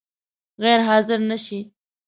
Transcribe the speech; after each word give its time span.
غیر 0.63 0.79
حاضر 0.87 1.19
نه 1.29 1.37
شې؟ 1.43 1.59